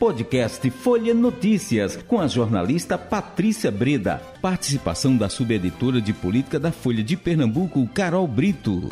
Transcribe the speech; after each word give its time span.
Podcast 0.00 0.70
Folha 0.70 1.12
Notícias, 1.12 1.94
com 1.94 2.18
a 2.22 2.26
jornalista 2.26 2.96
Patrícia 2.96 3.70
Breda. 3.70 4.18
Participação 4.40 5.14
da 5.14 5.28
subeditora 5.28 6.00
de 6.00 6.14
política 6.14 6.58
da 6.58 6.72
Folha 6.72 7.04
de 7.04 7.18
Pernambuco, 7.18 7.86
Carol 7.88 8.26
Brito. 8.26 8.88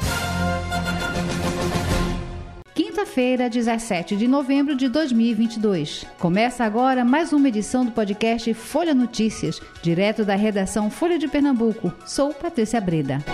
Quinta-feira, 2.74 3.48
17 3.48 4.16
de 4.16 4.28
novembro 4.28 4.76
de 4.76 4.86
2022. 4.86 6.04
Começa 6.18 6.62
agora 6.62 7.06
mais 7.06 7.32
uma 7.32 7.48
edição 7.48 7.86
do 7.86 7.90
podcast 7.90 8.52
Folha 8.52 8.94
Notícias, 8.94 9.62
direto 9.80 10.26
da 10.26 10.34
redação 10.34 10.90
Folha 10.90 11.18
de 11.18 11.26
Pernambuco. 11.26 11.90
Sou 12.04 12.34
Patrícia 12.34 12.82
Breda. 12.82 13.24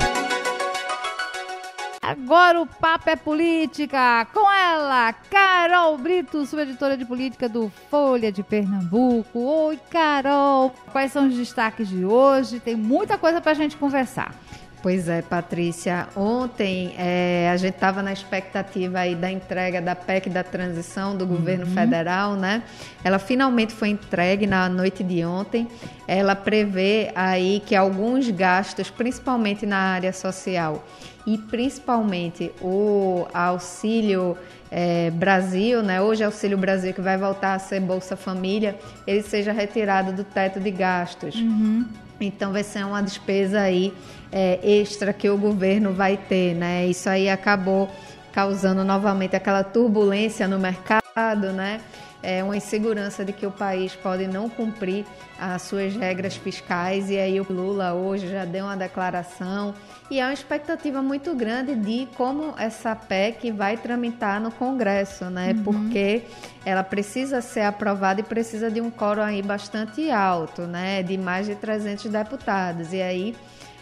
Agora 2.06 2.60
o 2.60 2.66
papo 2.66 3.08
é 3.08 3.16
política. 3.16 4.26
Com 4.26 4.52
ela, 4.52 5.10
Carol 5.30 5.96
Brito, 5.96 6.44
subeditora 6.44 6.98
de 6.98 7.04
política 7.06 7.48
do 7.48 7.72
Folha 7.90 8.30
de 8.30 8.42
Pernambuco. 8.42 9.38
Oi, 9.38 9.80
Carol. 9.88 10.70
Quais 10.92 11.12
são 11.12 11.26
os 11.26 11.34
destaques 11.34 11.88
de 11.88 12.04
hoje? 12.04 12.60
Tem 12.60 12.76
muita 12.76 13.16
coisa 13.16 13.40
para 13.40 13.52
a 13.52 13.54
gente 13.54 13.78
conversar. 13.78 14.34
Pois 14.82 15.08
é, 15.08 15.22
Patrícia. 15.22 16.06
Ontem 16.14 16.94
é, 16.98 17.48
a 17.50 17.56
gente 17.56 17.72
estava 17.72 18.02
na 18.02 18.12
expectativa 18.12 18.98
aí 18.98 19.14
da 19.14 19.32
entrega 19.32 19.80
da 19.80 19.96
PEC 19.96 20.28
da 20.28 20.44
transição 20.44 21.16
do 21.16 21.26
governo 21.26 21.64
uhum. 21.64 21.72
federal, 21.72 22.34
né? 22.34 22.62
Ela 23.02 23.18
finalmente 23.18 23.72
foi 23.72 23.88
entregue 23.88 24.46
na 24.46 24.68
noite 24.68 25.02
de 25.02 25.24
ontem. 25.24 25.66
Ela 26.06 26.36
prevê 26.36 27.10
aí 27.14 27.62
que 27.64 27.74
alguns 27.74 28.28
gastos, 28.28 28.90
principalmente 28.90 29.64
na 29.64 29.78
área 29.78 30.12
social 30.12 30.84
e 31.26 31.38
principalmente 31.38 32.52
o 32.60 33.26
auxílio 33.32 34.36
é, 34.70 35.10
Brasil, 35.10 35.82
né? 35.82 36.00
Hoje 36.00 36.22
é 36.22 36.26
Auxílio 36.26 36.58
Brasil 36.58 36.92
que 36.92 37.00
vai 37.00 37.16
voltar 37.16 37.54
a 37.54 37.58
ser 37.58 37.80
Bolsa 37.80 38.16
Família, 38.16 38.76
ele 39.06 39.22
seja 39.22 39.52
retirado 39.52 40.12
do 40.12 40.24
teto 40.24 40.60
de 40.60 40.70
gastos. 40.70 41.36
Uhum. 41.36 41.86
Então 42.20 42.52
vai 42.52 42.62
ser 42.62 42.84
uma 42.84 43.02
despesa 43.02 43.60
aí 43.60 43.92
é, 44.30 44.58
extra 44.62 45.12
que 45.12 45.28
o 45.28 45.38
governo 45.38 45.92
vai 45.92 46.16
ter, 46.16 46.54
né? 46.54 46.86
Isso 46.86 47.08
aí 47.08 47.28
acabou 47.28 47.88
causando 48.32 48.84
novamente 48.84 49.36
aquela 49.36 49.62
turbulência 49.62 50.48
no 50.48 50.58
mercado, 50.58 51.52
né? 51.52 51.80
É 52.24 52.42
uma 52.42 52.56
insegurança 52.56 53.22
de 53.22 53.32
que 53.32 53.46
o 53.46 53.50
país 53.50 53.94
pode 53.94 54.26
não 54.26 54.48
cumprir 54.48 55.04
as 55.38 55.60
suas 55.62 55.94
regras 55.94 56.34
fiscais 56.34 57.10
e 57.10 57.18
aí 57.18 57.38
o 57.38 57.46
Lula 57.50 57.92
hoje 57.92 58.28
já 58.28 58.46
deu 58.46 58.64
uma 58.64 58.76
declaração 58.76 59.74
e 60.10 60.20
há 60.20 60.26
uma 60.26 60.32
expectativa 60.32 61.02
muito 61.02 61.34
grande 61.34 61.74
de 61.74 62.08
como 62.16 62.54
essa 62.56 62.96
PEC 62.96 63.52
vai 63.52 63.76
tramitar 63.76 64.40
no 64.40 64.50
Congresso, 64.50 65.26
né? 65.26 65.52
Uhum. 65.52 65.62
Porque 65.62 66.22
ela 66.64 66.82
precisa 66.82 67.42
ser 67.42 67.62
aprovada 67.62 68.20
e 68.20 68.22
precisa 68.22 68.70
de 68.70 68.80
um 68.80 68.90
quórum 68.90 69.22
aí 69.22 69.42
bastante 69.42 70.10
alto, 70.10 70.62
né? 70.62 71.02
De 71.02 71.18
mais 71.18 71.46
de 71.46 71.54
300 71.54 72.06
deputados. 72.06 72.92
E 72.92 73.02
aí 73.02 73.36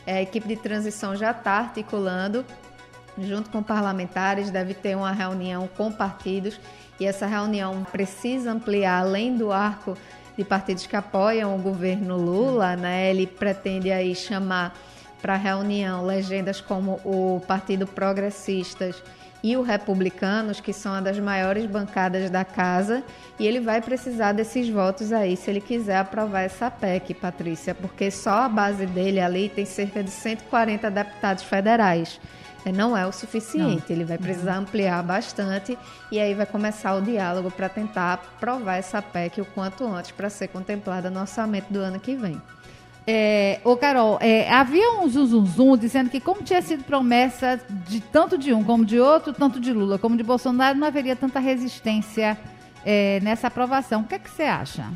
a 0.06 0.20
equipe 0.20 0.48
de 0.48 0.56
transição 0.56 1.14
já 1.14 1.30
está 1.30 1.52
articulando 1.52 2.44
junto 3.18 3.50
com 3.50 3.62
parlamentares, 3.62 4.50
deve 4.50 4.74
ter 4.74 4.96
uma 4.96 5.12
reunião 5.12 5.68
com 5.76 5.92
partidos 5.92 6.58
e 6.98 7.06
essa 7.06 7.26
reunião 7.26 7.84
precisa 7.84 8.52
ampliar 8.52 9.00
além 9.00 9.36
do 9.36 9.52
arco 9.52 9.96
de 10.36 10.44
partidos 10.44 10.86
que 10.86 10.96
apoiam 10.96 11.54
o 11.54 11.58
governo 11.58 12.16
Lula, 12.16 12.76
né? 12.76 13.10
Ele 13.10 13.26
pretende 13.26 13.90
aí 13.90 14.14
chamar 14.14 14.74
para 15.20 15.34
a 15.34 15.36
reunião 15.36 16.04
legendas 16.04 16.60
como 16.60 17.00
o 17.04 17.40
Partido 17.46 17.86
Progressistas 17.86 19.02
e 19.42 19.56
o 19.56 19.62
Republicanos, 19.62 20.60
que 20.60 20.72
são 20.72 20.92
uma 20.92 21.02
das 21.02 21.18
maiores 21.18 21.66
bancadas 21.66 22.30
da 22.30 22.44
casa, 22.44 23.02
e 23.38 23.46
ele 23.46 23.60
vai 23.60 23.80
precisar 23.80 24.32
desses 24.32 24.68
votos 24.68 25.12
aí 25.12 25.36
se 25.36 25.50
ele 25.50 25.60
quiser 25.60 25.96
aprovar 25.96 26.42
essa 26.42 26.70
PEC, 26.70 27.14
Patrícia, 27.14 27.74
porque 27.74 28.10
só 28.10 28.44
a 28.44 28.48
base 28.48 28.86
dele 28.86 29.20
ali 29.20 29.48
tem 29.48 29.64
cerca 29.64 30.02
de 30.02 30.10
140 30.10 30.90
deputados 30.90 31.42
federais. 31.42 32.20
É, 32.64 32.70
não 32.70 32.96
é 32.96 33.04
o 33.06 33.12
suficiente, 33.12 33.86
não. 33.88 33.96
ele 33.96 34.04
vai 34.04 34.18
precisar 34.18 34.56
ampliar 34.56 35.02
bastante 35.02 35.76
e 36.10 36.20
aí 36.20 36.32
vai 36.32 36.46
começar 36.46 36.94
o 36.94 37.02
diálogo 37.02 37.50
para 37.50 37.68
tentar 37.68 38.14
aprovar 38.14 38.76
essa 38.76 39.02
PEC 39.02 39.40
o 39.40 39.44
quanto 39.44 39.84
antes 39.84 40.12
para 40.12 40.30
ser 40.30 40.48
contemplada 40.48 41.10
no 41.10 41.20
orçamento 41.20 41.72
do 41.72 41.80
ano 41.80 41.98
que 41.98 42.14
vem. 42.14 42.40
É, 43.04 43.60
ô 43.64 43.76
Carol, 43.76 44.16
é, 44.20 44.48
havia 44.48 44.92
um 44.92 45.08
zum, 45.08 45.26
zum, 45.26 45.44
zum 45.44 45.76
dizendo 45.76 46.08
que 46.08 46.20
como 46.20 46.42
tinha 46.42 46.62
sido 46.62 46.84
promessa 46.84 47.60
de 47.88 48.00
tanto 48.00 48.38
de 48.38 48.54
um 48.54 48.62
como 48.62 48.84
de 48.84 49.00
outro, 49.00 49.32
tanto 49.32 49.58
de 49.58 49.72
Lula 49.72 49.98
como 49.98 50.16
de 50.16 50.22
Bolsonaro, 50.22 50.78
não 50.78 50.86
haveria 50.86 51.16
tanta 51.16 51.40
resistência 51.40 52.38
é, 52.84 53.18
nessa 53.20 53.48
aprovação. 53.48 54.02
O 54.02 54.04
que, 54.04 54.14
é 54.14 54.18
que 54.20 54.30
você 54.30 54.44
acha? 54.44 54.88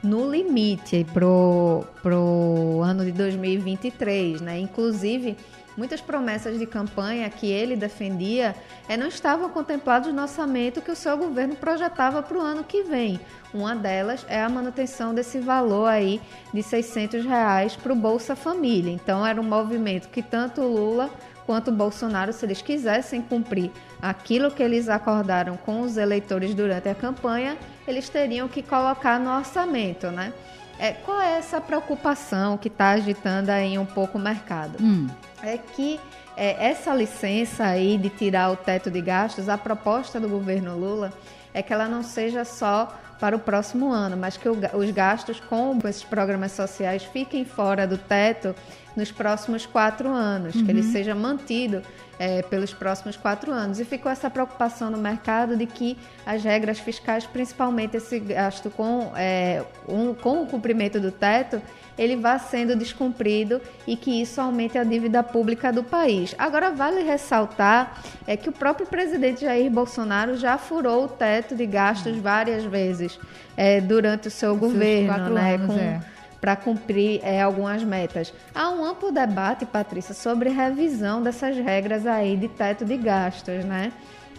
No 0.00 0.30
limite 0.30 1.04
pro, 1.12 1.84
pro 2.00 2.80
ano 2.84 3.04
de 3.04 3.10
2023, 3.10 4.40
né? 4.40 4.60
Inclusive, 4.60 5.36
Muitas 5.78 6.00
promessas 6.00 6.58
de 6.58 6.66
campanha 6.66 7.30
que 7.30 7.46
ele 7.46 7.76
defendia 7.76 8.52
é, 8.88 8.96
não 8.96 9.06
estavam 9.06 9.48
contempladas 9.48 10.12
no 10.12 10.20
orçamento 10.20 10.82
que 10.82 10.90
o 10.90 10.96
seu 10.96 11.16
governo 11.16 11.54
projetava 11.54 12.20
para 12.20 12.36
o 12.36 12.40
ano 12.40 12.64
que 12.64 12.82
vem. 12.82 13.20
Uma 13.54 13.76
delas 13.76 14.26
é 14.28 14.42
a 14.42 14.48
manutenção 14.48 15.14
desse 15.14 15.38
valor 15.38 15.86
aí 15.86 16.20
de 16.52 16.64
600 16.64 17.24
reais 17.24 17.76
para 17.76 17.92
o 17.92 17.96
Bolsa 17.96 18.34
Família. 18.34 18.90
Então 18.90 19.24
era 19.24 19.40
um 19.40 19.44
movimento 19.44 20.08
que 20.08 20.20
tanto 20.20 20.62
Lula 20.62 21.08
quanto 21.46 21.70
Bolsonaro, 21.70 22.32
se 22.32 22.44
eles 22.44 22.60
quisessem 22.60 23.22
cumprir 23.22 23.70
aquilo 24.02 24.50
que 24.50 24.64
eles 24.64 24.88
acordaram 24.88 25.56
com 25.56 25.82
os 25.82 25.96
eleitores 25.96 26.56
durante 26.56 26.88
a 26.88 26.94
campanha, 26.94 27.56
eles 27.86 28.08
teriam 28.08 28.48
que 28.48 28.64
colocar 28.64 29.20
no 29.20 29.30
orçamento, 29.30 30.10
né? 30.10 30.32
É, 30.76 30.92
qual 30.92 31.20
é 31.20 31.38
essa 31.38 31.60
preocupação 31.60 32.58
que 32.58 32.66
está 32.66 32.90
agitando 32.90 33.50
aí 33.50 33.78
um 33.78 33.86
pouco 33.86 34.18
o 34.18 34.20
mercado? 34.20 34.76
Hum. 34.82 35.06
É 35.42 35.58
que 35.58 36.00
é, 36.36 36.68
essa 36.70 36.94
licença 36.94 37.64
aí 37.64 37.98
de 37.98 38.08
tirar 38.08 38.50
o 38.50 38.56
teto 38.56 38.90
de 38.90 39.00
gastos, 39.00 39.48
a 39.48 39.58
proposta 39.58 40.20
do 40.20 40.28
governo 40.28 40.76
Lula 40.76 41.12
é 41.52 41.62
que 41.62 41.72
ela 41.72 41.88
não 41.88 42.02
seja 42.02 42.44
só 42.44 42.96
para 43.18 43.34
o 43.34 43.38
próximo 43.38 43.92
ano, 43.92 44.16
mas 44.16 44.36
que 44.36 44.48
o, 44.48 44.56
os 44.74 44.90
gastos 44.90 45.40
com 45.40 45.76
esses 45.88 46.04
programas 46.04 46.52
sociais 46.52 47.02
fiquem 47.04 47.44
fora 47.44 47.86
do 47.86 47.98
teto 47.98 48.54
nos 48.96 49.10
próximos 49.10 49.66
quatro 49.66 50.08
anos, 50.08 50.54
uhum. 50.54 50.64
que 50.64 50.70
ele 50.70 50.82
uhum. 50.82 50.92
seja 50.92 51.14
mantido 51.14 51.82
é, 52.18 52.42
pelos 52.42 52.72
próximos 52.74 53.16
quatro 53.16 53.52
anos. 53.52 53.78
E 53.78 53.84
ficou 53.84 54.10
essa 54.10 54.28
preocupação 54.28 54.90
no 54.90 54.98
mercado 54.98 55.56
de 55.56 55.66
que 55.66 55.96
as 56.26 56.42
regras 56.42 56.78
fiscais, 56.78 57.26
principalmente 57.26 57.96
esse 57.96 58.18
gasto 58.18 58.70
com, 58.70 59.12
é, 59.16 59.62
um, 59.88 60.14
com 60.14 60.42
o 60.42 60.46
cumprimento 60.46 61.00
do 61.00 61.12
teto, 61.12 61.62
ele 61.96 62.16
vá 62.16 62.38
sendo 62.38 62.76
descumprido 62.76 63.60
e 63.86 63.96
que 63.96 64.22
isso 64.22 64.40
aumente 64.40 64.78
a 64.78 64.84
dívida 64.84 65.22
pública 65.22 65.72
do 65.72 65.82
país. 65.82 66.34
Agora, 66.38 66.70
vale 66.70 67.02
ressaltar 67.02 68.02
é 68.26 68.36
que 68.36 68.48
o 68.48 68.52
próprio 68.52 68.86
presidente 68.86 69.40
Jair 69.40 69.70
Bolsonaro 69.70 70.36
já 70.36 70.56
furou 70.56 71.04
o 71.04 71.08
teto 71.08 71.56
de 71.56 71.66
gastos 71.66 72.16
várias 72.18 72.64
vezes 72.64 73.18
é, 73.56 73.80
durante 73.80 74.28
o 74.28 74.30
seu 74.30 74.54
governo, 74.54 75.30
né? 75.30 75.54
Anos, 75.54 75.66
com, 75.66 75.80
é 75.80 76.00
para 76.40 76.56
cumprir 76.56 77.20
é, 77.22 77.42
algumas 77.42 77.82
metas. 77.82 78.32
Há 78.54 78.70
um 78.70 78.84
amplo 78.84 79.10
debate, 79.10 79.66
Patrícia, 79.66 80.14
sobre 80.14 80.50
revisão 80.50 81.22
dessas 81.22 81.56
regras 81.56 82.06
aí 82.06 82.36
de 82.36 82.48
teto 82.48 82.84
de 82.84 82.96
gastos, 82.96 83.64
né? 83.64 83.92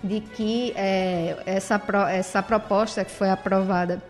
De 0.04 0.22
que 0.22 0.74
é, 0.76 1.38
essa, 1.46 1.78
pro, 1.78 2.02
essa 2.04 2.42
proposta 2.42 3.04
que 3.04 3.12
foi 3.12 3.30
aprovada 3.30 4.02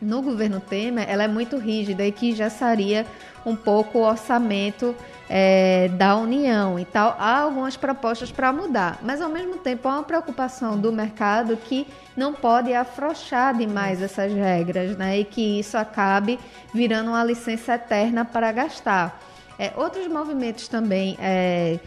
no 0.00 0.22
governo 0.22 0.60
Temer, 0.60 1.08
ela 1.08 1.24
é 1.24 1.28
muito 1.28 1.58
rígida 1.58 2.04
e 2.06 2.12
que 2.12 2.34
já 2.34 2.48
seria 2.48 3.06
um 3.44 3.54
pouco 3.54 3.98
o 3.98 4.02
orçamento 4.02 4.94
é, 5.32 5.88
da 5.92 6.16
União 6.16 6.76
e 6.76 6.84
tal. 6.84 7.16
Há 7.16 7.42
algumas 7.42 7.76
propostas 7.76 8.32
para 8.32 8.52
mudar, 8.52 8.98
mas 9.00 9.22
ao 9.22 9.28
mesmo 9.28 9.58
tempo 9.58 9.88
há 9.88 9.92
uma 9.92 10.02
preocupação 10.02 10.76
do 10.76 10.92
mercado 10.92 11.56
que 11.56 11.86
não 12.16 12.34
pode 12.34 12.74
afrouxar 12.74 13.56
demais 13.56 14.02
essas 14.02 14.32
regras, 14.32 14.96
né? 14.96 15.20
E 15.20 15.24
que 15.24 15.60
isso 15.60 15.78
acabe 15.78 16.40
virando 16.74 17.10
uma 17.10 17.22
licença 17.22 17.74
eterna 17.74 18.24
para 18.24 18.50
gastar. 18.50 19.20
É, 19.56 19.72
outros 19.76 20.08
movimentos 20.08 20.66
também 20.66 21.16
é, 21.20 21.78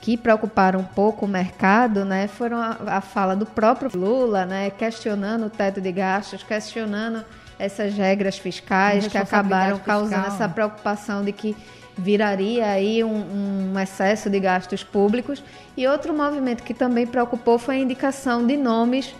que 0.00 0.16
preocuparam 0.16 0.80
um 0.80 0.84
pouco 0.84 1.24
o 1.24 1.28
mercado, 1.28 2.04
né, 2.04 2.26
foram 2.26 2.56
a, 2.56 2.76
a 2.86 3.00
fala 3.00 3.36
do 3.36 3.46
próprio 3.46 3.90
Lula, 3.94 4.44
né, 4.44 4.70
questionando 4.70 5.46
o 5.46 5.50
teto 5.50 5.80
de 5.80 5.92
gastos, 5.92 6.42
questionando 6.42 7.24
essas 7.58 7.94
regras 7.94 8.38
fiscais 8.38 9.06
que 9.06 9.16
acabaram 9.16 9.78
causando 9.78 10.22
fiscal. 10.22 10.34
essa 10.34 10.48
preocupação 10.48 11.22
de 11.22 11.30
que 11.30 11.56
viraria 11.96 12.66
aí 12.66 13.04
um, 13.04 13.72
um, 13.74 13.78
excesso 13.78 14.30
de 14.30 14.40
gastos 14.40 14.82
públicos. 14.82 15.42
E 15.76 15.86
outro 15.86 16.14
movimento 16.14 16.62
que 16.62 16.74
também 16.74 17.06
preocupou 17.06 17.58
foi 17.58 17.76
a 17.76 17.78
indicação 17.78 18.46
de 18.46 18.56
nomes 18.56 19.14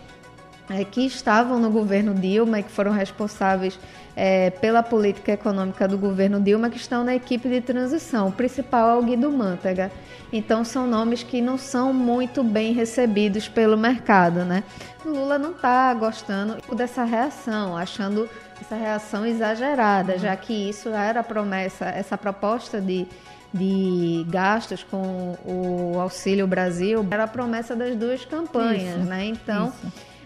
é, 0.71 0.85
que 0.85 1.05
estavam 1.07 1.59
no 1.59 1.71
governo 1.71 2.15
Dilma 2.15 2.61
e 2.61 2.63
que 2.63 2.71
foram 2.71 2.93
responsáveis 2.93 3.79
é, 4.15 4.51
pela 4.51 4.83
política 4.83 5.33
econômica 5.33 5.89
do 5.89 5.99
governo 5.99 6.41
Dilma, 6.41 6.71
que 6.71 6.77
estão 6.77 7.05
na 7.05 7.15
equipe 7.15 7.49
de 7.49 7.61
transição. 7.61 8.29
O 8.29 8.33
principal 8.33 8.91
é 8.91 8.99
o 8.99 9.03
Guido 9.03 9.31
Mantega. 9.31 9.91
Então, 10.33 10.65
são 10.65 10.87
nomes 10.87 11.23
que 11.23 11.43
não 11.43 11.59
são 11.59 11.93
muito 11.93 12.43
bem 12.43 12.73
recebidos 12.73 13.49
pelo 13.49 13.77
mercado, 13.77 14.45
né? 14.45 14.65
Lula 15.05 15.39
não 15.39 15.51
está 15.51 15.93
gostando 15.95 16.57
dessa 16.75 17.05
reação, 17.05 17.77
achando 17.77 18.29
essa 18.63 18.77
reação 18.77 19.27
exagerada, 19.27 20.19
já 20.19 20.35
que 20.37 20.53
isso 20.71 20.89
era 20.89 21.21
a 21.21 21.25
promessa, 21.25 21.87
essa 21.87 22.17
proposta 22.17 22.81
de 22.81 23.07
de 23.55 24.25
gastos 24.31 24.83
com 24.83 25.37
o 25.45 26.01
Auxílio 26.01 26.47
Brasil 26.47 27.07
era 27.11 27.25
a 27.25 27.29
promessa 27.29 27.77
das 27.77 27.95
duas 27.95 28.25
campanhas, 28.25 28.97
isso, 28.97 29.07
né? 29.07 29.27
Então, 29.27 29.71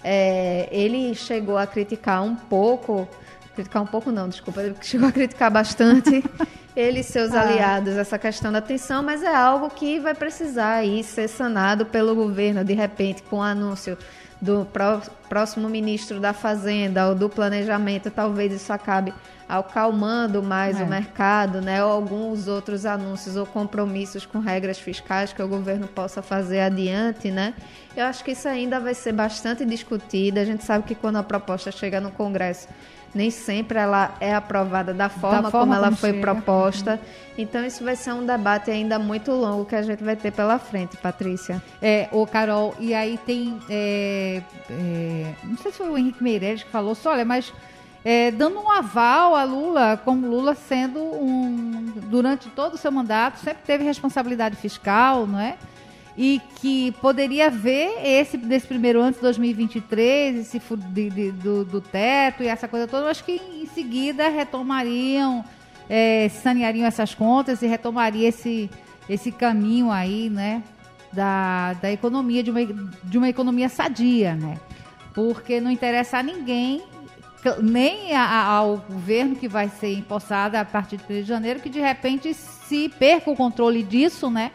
é, 0.04 0.68
ele 0.70 1.12
chegou 1.14 1.58
a 1.58 1.66
criticar 1.66 2.22
um 2.22 2.36
pouco, 2.36 3.08
criticar 3.54 3.82
um 3.82 3.86
pouco 3.86 4.12
não, 4.12 4.28
desculpa, 4.28 4.62
ele 4.62 4.76
chegou 4.80 5.08
a 5.08 5.12
criticar 5.12 5.50
bastante 5.50 6.22
ele 6.76 7.00
e 7.00 7.02
seus 7.02 7.32
ah. 7.32 7.40
aliados 7.40 7.96
essa 7.96 8.16
questão 8.16 8.52
da 8.52 8.58
atenção, 8.58 9.02
mas 9.02 9.24
é 9.24 9.34
algo 9.34 9.70
que 9.70 9.98
vai 9.98 10.14
precisar 10.14 10.74
aí 10.74 11.02
ser 11.02 11.26
sanado 11.26 11.84
pelo 11.84 12.14
governo 12.14 12.62
de 12.62 12.74
repente 12.74 13.24
com 13.24 13.38
o 13.38 13.42
anúncio 13.42 13.98
do 14.40 14.66
próximo 15.28 15.68
ministro 15.68 16.20
da 16.20 16.32
Fazenda 16.32 17.08
ou 17.08 17.14
do 17.14 17.28
Planejamento, 17.28 18.10
talvez 18.10 18.52
isso 18.52 18.72
acabe 18.72 19.12
acalmando 19.48 20.42
mais 20.42 20.80
é. 20.80 20.82
o 20.82 20.86
mercado, 20.86 21.60
né? 21.60 21.84
Ou 21.84 21.90
alguns 21.90 22.48
outros 22.48 22.84
anúncios 22.84 23.36
ou 23.36 23.46
compromissos 23.46 24.26
com 24.26 24.38
regras 24.38 24.78
fiscais 24.78 25.32
que 25.32 25.42
o 25.42 25.48
governo 25.48 25.86
possa 25.86 26.22
fazer 26.22 26.60
adiante, 26.60 27.30
né? 27.30 27.54
Eu 27.96 28.04
acho 28.06 28.24
que 28.24 28.32
isso 28.32 28.48
ainda 28.48 28.80
vai 28.80 28.94
ser 28.94 29.12
bastante 29.12 29.64
discutido. 29.64 30.40
A 30.40 30.44
gente 30.44 30.64
sabe 30.64 30.84
que 30.84 30.94
quando 30.94 31.16
a 31.16 31.22
proposta 31.22 31.70
chega 31.70 32.00
no 32.00 32.10
Congresso, 32.10 32.68
nem 33.14 33.30
sempre 33.30 33.78
ela 33.78 34.14
é 34.20 34.34
aprovada 34.34 34.92
da 34.92 35.08
forma, 35.08 35.42
da 35.42 35.50
forma 35.50 35.60
como 35.60 35.74
ela 35.74 35.86
como 35.86 35.96
foi 35.96 36.10
chega. 36.10 36.20
proposta. 36.20 37.00
Então 37.38 37.64
isso 37.64 37.82
vai 37.82 37.96
ser 37.96 38.12
um 38.12 38.26
debate 38.26 38.70
ainda 38.70 38.98
muito 38.98 39.32
longo 39.32 39.64
que 39.64 39.74
a 39.74 39.82
gente 39.82 40.04
vai 40.04 40.16
ter 40.16 40.32
pela 40.32 40.58
frente, 40.58 40.96
Patrícia. 40.96 41.62
É, 41.80 42.08
o 42.12 42.26
Carol, 42.26 42.74
e 42.78 42.92
aí 42.92 43.18
tem, 43.24 43.58
é, 43.70 44.42
é, 44.70 45.34
não 45.44 45.56
sei 45.56 45.70
se 45.70 45.78
foi 45.78 45.88
o 45.88 45.96
Henrique 45.96 46.22
Meirelles 46.22 46.62
que 46.62 46.70
falou, 46.70 46.94
só 46.94 47.12
olha, 47.12 47.24
mas 47.24 47.52
é, 48.08 48.30
dando 48.30 48.60
um 48.60 48.70
aval 48.70 49.34
a 49.34 49.42
Lula, 49.42 50.00
como 50.04 50.28
Lula 50.28 50.54
sendo 50.54 51.00
um, 51.02 51.92
durante 52.08 52.48
todo 52.50 52.74
o 52.74 52.78
seu 52.78 52.92
mandato, 52.92 53.40
sempre 53.40 53.64
teve 53.66 53.82
responsabilidade 53.82 54.54
fiscal, 54.54 55.26
não 55.26 55.40
é? 55.40 55.56
E 56.16 56.40
que 56.60 56.92
poderia 57.02 57.50
ver 57.50 57.98
esse 58.04 58.36
desse 58.36 58.68
primeiro 58.68 59.00
ano 59.00 59.14
de 59.14 59.18
2023, 59.18 60.36
esse 60.36 60.62
de, 60.92 61.10
de, 61.10 61.32
do, 61.32 61.64
do 61.64 61.80
teto 61.80 62.44
e 62.44 62.46
essa 62.46 62.68
coisa 62.68 62.86
toda, 62.86 63.10
acho 63.10 63.24
que 63.24 63.40
em 63.60 63.66
seguida 63.66 64.28
retomariam, 64.28 65.44
é, 65.90 66.28
saneariam 66.28 66.86
essas 66.86 67.12
contas 67.12 67.60
e 67.60 67.66
retomaria 67.66 68.28
esse, 68.28 68.70
esse 69.10 69.32
caminho 69.32 69.90
aí, 69.90 70.30
né? 70.30 70.62
Da, 71.12 71.72
da 71.72 71.90
economia, 71.90 72.40
de 72.40 72.52
uma, 72.52 72.60
de 72.64 73.18
uma 73.18 73.28
economia 73.28 73.68
sadia, 73.68 74.36
né? 74.36 74.60
Porque 75.12 75.60
não 75.60 75.72
interessa 75.72 76.18
a 76.18 76.22
ninguém 76.22 76.84
nem 77.62 78.14
a, 78.14 78.44
ao 78.44 78.78
governo 78.78 79.36
que 79.36 79.48
vai 79.48 79.68
ser 79.68 79.94
empossado 79.94 80.56
a 80.56 80.64
partir 80.64 80.96
de 80.96 81.04
1 81.04 81.06
de 81.06 81.22
janeiro, 81.24 81.60
que 81.60 81.68
de 81.68 81.80
repente 81.80 82.34
se 82.34 82.88
perca 82.88 83.30
o 83.30 83.36
controle 83.36 83.82
disso, 83.82 84.30
né? 84.30 84.50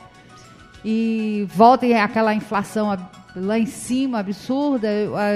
E 0.83 1.47
volte 1.49 1.93
aquela 1.93 2.33
inflação 2.33 2.97
lá 3.35 3.57
em 3.57 3.65
cima 3.65 4.19
absurda, 4.19 4.87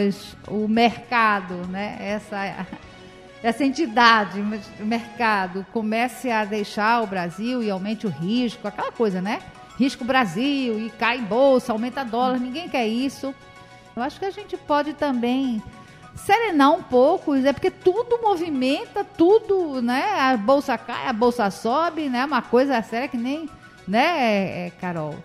as, 0.08 0.36
o 0.48 0.68
mercado, 0.68 1.56
né? 1.68 1.98
Essa, 2.00 2.68
essa 3.42 3.64
entidade, 3.64 4.40
o 4.40 4.86
mercado, 4.86 5.66
comece 5.72 6.30
a 6.32 6.46
deixar 6.46 7.04
o 7.04 7.08
Brasil 7.08 7.64
e 7.64 7.70
aumente 7.70 8.08
o 8.08 8.10
risco, 8.10 8.68
aquela 8.68 8.92
coisa, 8.92 9.22
né? 9.22 9.40
Risco 9.78 10.06
Brasil 10.06 10.80
e 10.80 10.90
cai 10.92 11.20
bolsa, 11.20 11.72
aumenta 11.72 12.04
dólar, 12.04 12.40
ninguém 12.40 12.68
quer 12.70 12.88
isso. 12.88 13.34
Eu 13.96 14.04
acho 14.04 14.20
que 14.20 14.26
a 14.26 14.32
gente 14.32 14.58
pode 14.58 14.94
também 14.94 15.62
serenar 16.16 16.72
um 16.72 16.82
pouco, 16.82 17.36
é 17.36 17.52
porque 17.54 17.70
tudo 17.70 18.22
movimenta, 18.22 19.04
tudo, 19.04 19.82
né? 19.82 20.04
A 20.20 20.38
bolsa 20.38 20.78
cai, 20.78 21.08
a 21.08 21.14
bolsa 21.14 21.50
sobe, 21.52 22.10
né? 22.10 22.26
Uma 22.26 22.42
coisa 22.42 22.82
séria 22.82 23.08
que 23.08 23.18
nem, 23.18 23.50
né, 23.88 24.68
é, 24.68 24.72
Carol? 24.80 25.16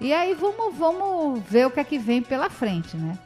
E 0.00 0.12
aí 0.12 0.34
vamos, 0.34 0.74
vamos 0.76 1.42
ver 1.48 1.66
o 1.66 1.70
que 1.70 1.80
é 1.80 1.84
que 1.84 1.98
vem 1.98 2.22
pela 2.22 2.48
frente, 2.48 2.96
né? 2.96 3.18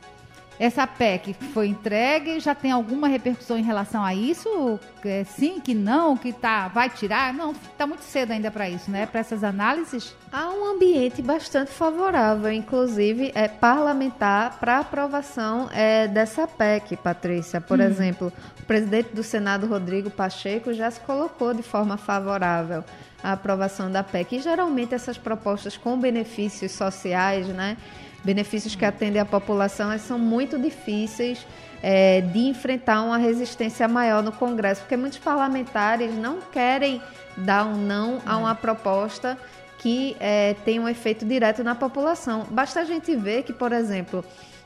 Essa 0.60 0.86
PEC 0.86 1.32
foi 1.54 1.68
entregue, 1.68 2.38
já 2.38 2.54
tem 2.54 2.70
alguma 2.70 3.08
repercussão 3.08 3.56
em 3.56 3.62
relação 3.62 4.04
a 4.04 4.14
isso? 4.14 4.78
É, 5.02 5.24
sim, 5.24 5.58
que 5.58 5.72
não, 5.72 6.18
que 6.18 6.34
tá, 6.34 6.68
vai 6.68 6.90
tirar? 6.90 7.32
Não, 7.32 7.52
está 7.52 7.86
muito 7.86 8.02
cedo 8.02 8.32
ainda 8.32 8.50
para 8.50 8.68
isso, 8.68 8.90
né? 8.90 9.06
Para 9.06 9.20
essas 9.20 9.42
análises. 9.42 10.14
Há 10.30 10.50
um 10.50 10.66
ambiente 10.66 11.22
bastante 11.22 11.70
favorável, 11.70 12.52
inclusive 12.52 13.32
é 13.34 13.48
parlamentar, 13.48 14.58
para 14.60 14.80
aprovação 14.80 15.70
é, 15.72 16.06
dessa 16.06 16.46
PEC, 16.46 16.94
Patrícia. 16.98 17.58
Por 17.58 17.80
hum. 17.80 17.84
exemplo, 17.84 18.30
o 18.60 18.62
presidente 18.64 19.14
do 19.14 19.22
Senado, 19.22 19.66
Rodrigo 19.66 20.10
Pacheco, 20.10 20.74
já 20.74 20.90
se 20.90 21.00
colocou 21.00 21.54
de 21.54 21.62
forma 21.62 21.96
favorável 21.96 22.84
à 23.24 23.32
aprovação 23.32 23.90
da 23.90 24.04
PEC. 24.04 24.36
E 24.36 24.40
geralmente 24.40 24.94
essas 24.94 25.16
propostas 25.16 25.78
com 25.78 25.98
benefícios 25.98 26.72
sociais, 26.72 27.48
né? 27.48 27.78
Benefícios 28.24 28.74
que 28.74 28.84
atendem 28.84 29.20
a 29.20 29.24
população, 29.24 29.96
são 29.98 30.18
muito 30.18 30.58
difíceis 30.58 31.46
é, 31.82 32.20
de 32.20 32.40
enfrentar 32.40 33.02
uma 33.02 33.16
resistência 33.16 33.88
maior 33.88 34.22
no 34.22 34.32
Congresso, 34.32 34.82
porque 34.82 34.96
muitos 34.96 35.18
parlamentares 35.18 36.14
não 36.14 36.40
querem 36.40 37.00
dar 37.36 37.66
um 37.66 37.76
não 37.76 38.20
a 38.26 38.36
uma 38.36 38.54
proposta 38.54 39.38
que 39.78 40.14
é, 40.20 40.54
tem 40.64 40.78
um 40.78 40.88
efeito 40.88 41.24
direto 41.24 41.64
na 41.64 41.74
população. 41.74 42.46
Basta 42.50 42.80
a 42.80 42.84
gente 42.84 43.16
ver 43.16 43.44
que, 43.44 43.52
por 43.52 43.72
exemplo, 43.72 44.22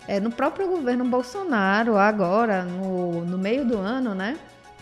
é, 0.08 0.18
no 0.18 0.30
próprio 0.30 0.66
governo 0.66 1.04
Bolsonaro, 1.04 1.96
agora, 1.96 2.64
no, 2.64 3.24
no 3.24 3.38
meio 3.38 3.64
do 3.64 3.78
ano, 3.78 4.14
né, 4.14 4.36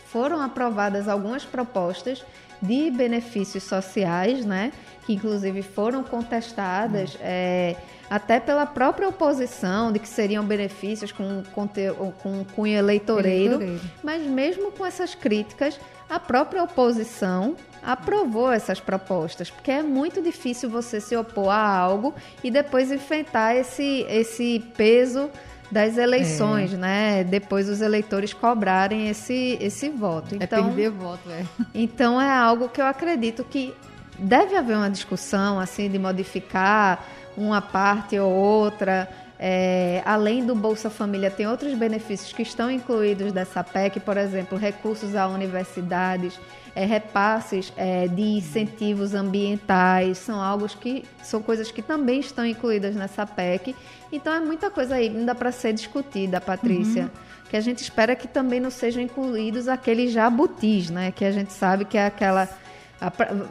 foram 0.07 0.41
aprovadas 0.41 1.07
algumas 1.07 1.45
propostas 1.45 2.25
de 2.63 2.91
benefícios 2.91 3.65
sociais, 3.65 4.45
né, 4.45 4.73
que 5.07 5.15
inclusive 5.15 5.63
foram 5.63 6.03
contestadas. 6.03 7.15
Hum. 7.15 7.19
É, 7.23 7.77
até 8.11 8.39
pela 8.39 8.67
própria 8.67 9.09
oposição, 9.09 9.91
de 9.91 9.99
que 9.99 10.07
seriam 10.07 10.45
benefícios 10.45 11.11
com, 11.11 11.43
com, 11.55 11.67
com 11.67 12.45
cunho 12.55 12.77
eleitoreiro, 12.77 13.55
eleitoreiro. 13.55 13.81
Mas 14.03 14.23
mesmo 14.23 14.71
com 14.71 14.85
essas 14.85 15.15
críticas, 15.15 15.81
a 16.11 16.21
própria 16.21 16.63
oposição 16.63 17.57
aprovou 17.83 18.53
essas 18.53 18.79
propostas, 18.79 19.51
porque 19.51 19.71
é 19.71 19.83
muito 19.83 20.21
difícil 20.21 20.69
você 20.69 21.01
se 21.01 21.17
opor 21.17 21.49
a 21.49 21.67
algo 21.67 22.15
e 22.45 22.51
depois 22.51 22.93
enfrentar 22.93 23.57
esse, 23.57 24.05
esse 24.11 24.63
peso 24.77 25.31
das 25.71 25.97
eleições, 25.97 26.75
é. 26.75 26.77
né? 26.77 27.25
Depois 27.25 27.67
os 27.67 27.81
eleitores 27.81 28.35
cobrarem 28.35 29.09
esse, 29.09 29.57
esse 29.59 29.89
voto. 29.89 30.35
É 30.35 30.45
então, 30.45 30.59
é 30.59 30.63
perder 30.65 30.91
voto, 30.91 31.31
é. 31.31 31.47
Então 31.75 32.21
é 32.21 32.31
algo 32.31 32.69
que 32.69 32.79
eu 32.79 32.85
acredito 32.85 33.43
que 33.43 33.75
deve 34.23 34.57
haver 34.57 34.77
uma 34.77 34.91
discussão 34.91 35.59
assim 35.59 35.91
de 35.91 35.99
modificar 35.99 37.05
uma 37.37 37.61
parte 37.61 38.19
ou 38.19 38.31
outra. 38.31 39.09
É, 39.45 40.03
além 40.05 40.47
do 40.47 40.55
Bolsa 40.55 40.89
Família, 40.89 41.29
tem 41.29 41.49
outros 41.49 41.75
benefícios 41.75 42.33
que 42.33 42.43
estão 42.43 42.71
incluídos 42.71 43.33
dessa 43.33 43.65
PEC, 43.65 43.99
por 43.99 44.17
exemplo, 44.17 44.57
recursos 44.57 45.17
a 45.17 45.27
universidades, 45.27 46.39
é, 46.77 46.85
repasses 46.85 47.73
é, 47.77 48.07
de 48.07 48.23
incentivos 48.23 49.15
ambientais, 49.15 50.19
são 50.19 50.41
algo 50.41 50.69
que 50.69 51.05
são 51.25 51.43
coisas 51.43 51.73
que 51.73 51.83
também 51.83 52.21
estão 52.21 52.47
incluídas 52.47 52.95
nessa 52.95 53.27
PEC. 53.27 53.75
Então 54.13 54.33
é 54.33 54.39
muita 54.39 54.71
coisa 54.71 54.95
ainda 54.95 55.35
para 55.35 55.51
ser 55.51 55.73
discutida, 55.73 56.41
Patrícia. 56.41 57.03
Uhum. 57.03 57.11
Que 57.51 57.57
a 57.57 57.61
gente 57.61 57.83
espera 57.83 58.15
que 58.15 58.29
também 58.29 58.61
não 58.61 58.71
sejam 58.71 59.03
incluídos 59.03 59.67
aqueles 59.67 60.13
jabutis, 60.13 60.89
né? 60.89 61.11
Que 61.11 61.25
a 61.25 61.33
gente 61.33 61.53
sabe 61.53 61.85
que 61.85 61.99
é 61.99 62.07
aquela 62.07 62.49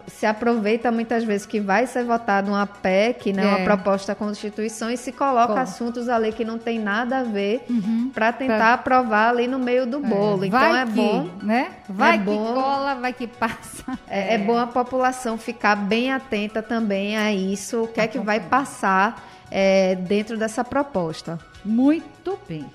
se 0.08 0.26
aproveita 0.26 0.92
muitas 0.92 1.24
vezes 1.24 1.46
que 1.46 1.60
vai 1.60 1.86
ser 1.86 2.04
votada 2.04 2.50
uma 2.50 2.66
PEC, 2.66 3.34
né, 3.34 3.44
é. 3.44 3.48
uma 3.48 3.60
proposta 3.60 4.14
à 4.14 4.16
Constituição, 4.16 4.90
e 4.90 4.98
se 4.98 5.12
coloca 5.12 5.60
assuntos 5.60 6.08
ali 6.08 6.32
que 6.32 6.46
não 6.46 6.58
tem 6.58 6.80
nada 6.80 7.20
a 7.20 7.24
ver 7.24 7.66
uhum. 7.70 8.12
para 8.14 8.32
tentar 8.32 8.58
pra... 8.58 8.74
aprovar 8.74 9.30
ali 9.30 9.48
no 9.48 9.60
meio 9.60 9.86
do 9.86 9.98
é. 9.98 10.08
bolo. 10.08 10.44
É. 10.44 10.48
Então 10.48 10.76
é 10.76 10.86
que, 10.86 10.92
bom. 10.92 11.30
Né? 11.42 11.72
Vai 11.90 12.16
é 12.16 12.18
que 12.20 12.24
bom, 12.24 12.54
cola, 12.54 12.96
vai 12.96 13.14
que 13.14 13.28
passa. 13.28 14.00
É, 14.08 14.36
é, 14.36 14.38
bom 14.38 14.58
a 14.58 14.68
população 14.68 15.38
ficar 15.38 15.76
bem 15.76 16.12
atenta 16.12 16.62
também 16.62 17.18
a 17.18 17.34
isso, 17.34 17.84
o 17.84 17.88
que 17.88 18.00
é 18.00 18.08
que 18.08 18.20
vai 18.20 18.40
passar 18.40 19.28
é, 19.50 19.96
dentro 19.96 20.38
dessa 20.38 20.64
proposta. 20.64 21.40
Muito 21.64 22.38
bem. 22.48 22.66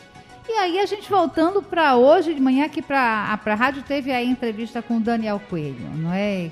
E 0.49 0.53
aí, 0.53 0.79
a 0.79 0.87
gente 0.87 1.11
voltando 1.11 1.61
para 1.61 1.97
hoje 1.97 2.33
de 2.33 2.41
manhã, 2.41 2.67
aqui 2.67 2.81
para 2.81 3.39
a 3.45 3.55
rádio, 3.55 3.83
teve 3.83 4.13
a 4.13 4.23
entrevista 4.23 4.81
com 4.81 4.99
o 4.99 5.01
Daniel 5.01 5.41
Coelho, 5.49 5.91
não 5.97 6.13
é? 6.13 6.51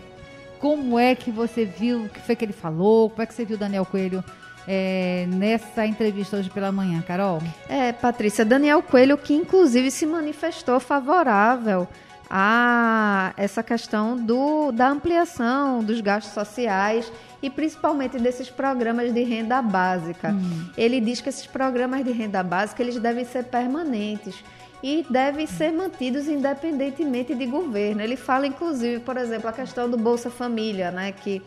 Como 0.64 0.98
é 0.98 1.14
que 1.14 1.30
você 1.30 1.66
viu, 1.66 2.04
o 2.04 2.08
que 2.08 2.18
foi 2.20 2.34
que 2.34 2.42
ele 2.42 2.54
falou, 2.54 3.10
como 3.10 3.20
é 3.20 3.26
que 3.26 3.34
você 3.34 3.44
viu 3.44 3.58
Daniel 3.58 3.84
Coelho 3.84 4.24
é, 4.66 5.26
nessa 5.28 5.84
entrevista 5.84 6.38
hoje 6.38 6.48
pela 6.48 6.72
manhã, 6.72 7.02
Carol? 7.02 7.42
É, 7.68 7.92
Patrícia, 7.92 8.46
Daniel 8.46 8.82
Coelho, 8.82 9.18
que 9.18 9.34
inclusive 9.34 9.90
se 9.90 10.06
manifestou 10.06 10.80
favorável 10.80 11.86
a 12.30 13.34
essa 13.36 13.62
questão 13.62 14.16
do, 14.16 14.72
da 14.72 14.88
ampliação 14.88 15.84
dos 15.84 16.00
gastos 16.00 16.32
sociais 16.32 17.12
e 17.42 17.50
principalmente 17.50 18.16
desses 18.16 18.48
programas 18.48 19.12
de 19.12 19.22
renda 19.22 19.60
básica. 19.60 20.30
Hum. 20.30 20.70
Ele 20.78 20.98
diz 20.98 21.20
que 21.20 21.28
esses 21.28 21.46
programas 21.46 22.02
de 22.02 22.10
renda 22.10 22.42
básica 22.42 22.82
eles 22.82 22.98
devem 22.98 23.26
ser 23.26 23.44
permanentes 23.44 24.42
e 24.84 25.02
devem 25.08 25.46
ser 25.46 25.72
mantidos 25.72 26.28
independentemente 26.28 27.34
de 27.34 27.46
governo. 27.46 28.02
Ele 28.02 28.16
fala, 28.16 28.46
inclusive, 28.46 29.00
por 29.00 29.16
exemplo, 29.16 29.48
a 29.48 29.52
questão 29.52 29.88
do 29.88 29.96
Bolsa 29.96 30.28
Família, 30.28 30.90
né, 30.90 31.10
que 31.10 31.40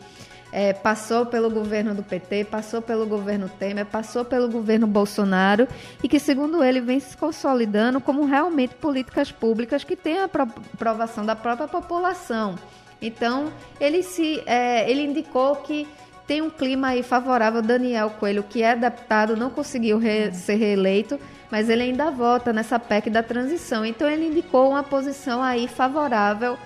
é, 0.50 0.72
passou 0.72 1.24
pelo 1.24 1.48
governo 1.48 1.94
do 1.94 2.02
PT, 2.02 2.46
passou 2.46 2.82
pelo 2.82 3.06
governo 3.06 3.48
Temer, 3.48 3.86
passou 3.86 4.24
pelo 4.24 4.48
governo 4.48 4.88
Bolsonaro 4.88 5.68
e 6.02 6.08
que, 6.08 6.18
segundo 6.18 6.64
ele, 6.64 6.80
vem 6.80 6.98
se 6.98 7.16
consolidando 7.16 8.00
como 8.00 8.24
realmente 8.24 8.74
políticas 8.74 9.30
públicas 9.30 9.84
que 9.84 9.94
têm 9.94 10.18
a 10.18 10.24
aprovação 10.24 11.24
da 11.24 11.36
própria 11.36 11.68
população. 11.68 12.56
Então, 13.00 13.52
ele, 13.80 14.02
se, 14.02 14.42
é, 14.46 14.90
ele 14.90 15.04
indicou 15.04 15.54
que 15.54 15.86
tem 16.26 16.42
um 16.42 16.50
clima 16.50 16.88
aí 16.88 17.04
favorável. 17.04 17.62
Daniel 17.62 18.10
Coelho, 18.10 18.42
que 18.42 18.64
é 18.64 18.74
deputado, 18.74 19.36
não 19.36 19.48
conseguiu 19.48 19.96
re 19.96 20.32
ser 20.32 20.56
reeleito, 20.56 21.20
mas 21.50 21.68
ele 21.68 21.82
ainda 21.82 22.10
vota 22.10 22.52
nessa 22.52 22.78
PEC 22.78 23.10
da 23.10 23.22
transição. 23.22 23.84
Então, 23.84 24.08
ele 24.08 24.26
indicou 24.26 24.70
uma 24.70 24.82
posição 24.82 25.42
aí 25.42 25.66
favorável 25.66 26.58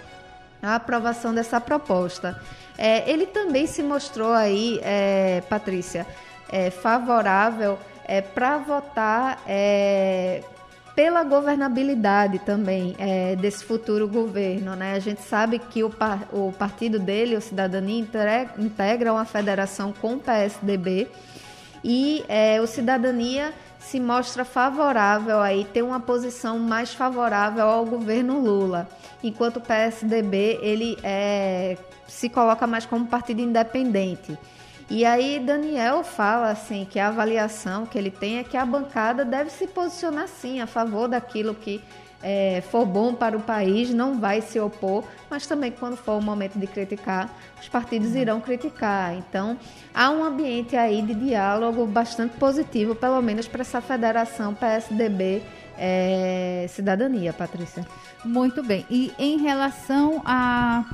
à 0.62 0.74
aprovação 0.74 1.34
dessa 1.34 1.60
proposta. 1.60 2.40
É, 2.76 3.08
ele 3.10 3.26
também 3.26 3.66
se 3.66 3.82
mostrou 3.82 4.32
aí, 4.32 4.80
é, 4.82 5.42
Patrícia, 5.48 6.06
é, 6.50 6.70
favorável 6.70 7.78
é, 8.04 8.20
para 8.20 8.58
votar 8.58 9.42
é, 9.46 10.42
pela 10.94 11.22
governabilidade 11.24 12.38
também 12.40 12.94
é, 12.98 13.36
desse 13.36 13.64
futuro 13.64 14.08
governo. 14.08 14.74
Né? 14.74 14.94
A 14.94 14.98
gente 14.98 15.22
sabe 15.22 15.58
que 15.58 15.82
o, 15.82 15.90
par, 15.90 16.28
o 16.32 16.52
partido 16.52 16.98
dele, 16.98 17.36
o 17.36 17.40
Cidadania, 17.40 18.04
integra 18.58 19.12
uma 19.12 19.24
federação 19.24 19.92
com 19.92 20.14
o 20.14 20.18
PSDB 20.18 21.08
e 21.82 22.22
o 22.62 22.66
Cidadania 22.66 23.52
se 23.84 24.00
mostra 24.00 24.44
favorável 24.44 25.40
aí, 25.40 25.64
tem 25.64 25.82
uma 25.82 26.00
posição 26.00 26.58
mais 26.58 26.94
favorável 26.94 27.68
ao 27.68 27.84
governo 27.84 28.38
Lula, 28.38 28.88
enquanto 29.22 29.56
o 29.56 29.60
PSDB 29.60 30.58
ele 30.62 30.96
é, 31.02 31.76
se 32.06 32.28
coloca 32.28 32.66
mais 32.66 32.86
como 32.86 33.06
partido 33.06 33.40
independente. 33.40 34.38
E 34.88 35.04
aí 35.04 35.38
Daniel 35.38 36.04
fala 36.04 36.50
assim 36.50 36.86
que 36.88 36.98
a 36.98 37.08
avaliação 37.08 37.86
que 37.86 37.96
ele 37.96 38.10
tem 38.10 38.38
é 38.38 38.44
que 38.44 38.56
a 38.56 38.66
bancada 38.66 39.24
deve 39.24 39.50
se 39.50 39.66
posicionar 39.66 40.28
sim 40.28 40.60
a 40.60 40.66
favor 40.66 41.08
daquilo 41.08 41.54
que 41.54 41.82
é, 42.22 42.62
for 42.70 42.86
bom 42.86 43.14
para 43.14 43.36
o 43.36 43.40
país, 43.40 43.90
não 43.90 44.20
vai 44.20 44.40
se 44.40 44.60
opor, 44.60 45.04
mas 45.28 45.46
também 45.46 45.72
quando 45.72 45.96
for 45.96 46.18
o 46.18 46.22
momento 46.22 46.58
de 46.58 46.66
criticar, 46.66 47.28
os 47.60 47.68
partidos 47.68 48.14
irão 48.14 48.40
criticar. 48.40 49.14
Então, 49.16 49.58
há 49.94 50.10
um 50.10 50.22
ambiente 50.22 50.76
aí 50.76 51.02
de 51.02 51.14
diálogo 51.14 51.86
bastante 51.86 52.36
positivo, 52.36 52.94
pelo 52.94 53.20
menos 53.20 53.48
para 53.48 53.62
essa 53.62 53.80
federação 53.80 54.54
PSDB 54.54 55.42
é, 55.76 56.66
Cidadania, 56.68 57.32
Patrícia. 57.32 57.86
Muito 58.24 58.62
bem. 58.62 58.86
E 58.90 59.12
em 59.18 59.38
relação 59.38 60.22
a 60.24 60.84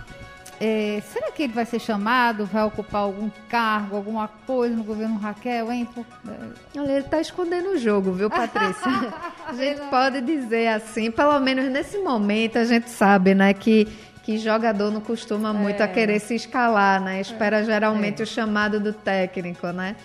é, 0.60 1.00
será 1.12 1.30
que 1.30 1.44
ele 1.44 1.52
vai 1.52 1.64
ser 1.64 1.78
chamado, 1.78 2.44
vai 2.44 2.64
ocupar 2.64 3.02
algum 3.02 3.30
cargo, 3.48 3.96
alguma 3.96 4.28
coisa 4.28 4.74
no 4.74 4.82
governo 4.82 5.16
Raquel, 5.18 5.70
hein? 5.70 5.88
É. 5.96 6.80
Olha, 6.80 6.92
ele 6.92 7.00
está 7.00 7.20
escondendo 7.20 7.70
o 7.70 7.78
jogo, 7.78 8.12
viu, 8.12 8.28
Patrícia? 8.28 9.12
a 9.46 9.52
gente 9.52 9.80
pode 9.88 10.20
dizer 10.20 10.68
assim, 10.68 11.10
pelo 11.10 11.38
menos 11.38 11.70
nesse 11.70 11.98
momento 11.98 12.58
a 12.58 12.64
gente 12.64 12.90
sabe, 12.90 13.34
né, 13.34 13.54
que 13.54 13.86
que 14.28 14.36
jogador 14.36 14.90
não 14.90 15.00
costuma 15.00 15.54
muito 15.54 15.80
é. 15.80 15.84
a 15.84 15.88
querer 15.88 16.20
se 16.20 16.34
escalar, 16.34 17.00
né? 17.00 17.18
Espera 17.18 17.60
é. 17.60 17.64
geralmente 17.64 18.20
é. 18.20 18.24
o 18.24 18.26
chamado 18.26 18.78
do 18.78 18.92
técnico, 18.92 19.68
né? 19.68 19.96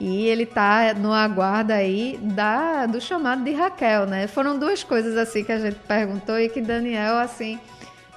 E 0.00 0.26
ele 0.28 0.46
tá 0.46 0.94
no 0.94 1.12
aguardo 1.12 1.74
aí 1.74 2.18
da, 2.22 2.86
do 2.86 2.98
chamado 3.02 3.44
de 3.44 3.52
Raquel, 3.52 4.06
né? 4.06 4.26
Foram 4.28 4.58
duas 4.58 4.82
coisas 4.82 5.14
assim 5.18 5.44
que 5.44 5.52
a 5.52 5.58
gente 5.58 5.76
perguntou 5.80 6.40
e 6.40 6.48
que 6.48 6.62
Daniel, 6.62 7.18
assim, 7.18 7.58